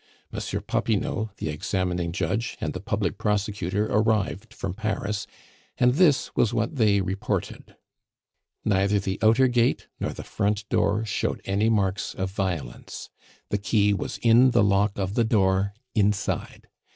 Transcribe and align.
Monsieur 0.31 0.61
Popinot, 0.61 1.29
the 1.37 1.49
examining 1.49 2.11
judge, 2.11 2.57
and 2.59 2.73
the 2.73 2.79
public 2.79 3.19
prosecutor 3.19 3.85
arrived 3.85 4.51
from 4.51 4.73
Paris, 4.73 5.27
and 5.77 5.93
this 5.93 6.35
was 6.35 6.55
what 6.55 6.77
they 6.77 7.01
reported: 7.01 7.75
Neither 8.65 8.99
the 8.99 9.19
outer 9.21 9.47
gate 9.47 9.89
nor 9.99 10.11
the 10.11 10.23
front 10.23 10.67
door 10.69 11.05
showed 11.05 11.39
any 11.45 11.69
marks 11.69 12.15
of 12.15 12.31
violence. 12.31 13.11
The 13.49 13.59
key 13.59 13.93
was 13.93 14.17
in 14.23 14.49
the 14.49 14.63
lock 14.63 14.97
of 14.97 15.13
the 15.13 15.23
door, 15.23 15.71
inside. 15.93 16.67